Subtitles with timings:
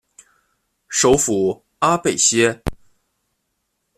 [0.87, 2.59] 首府阿贝歇。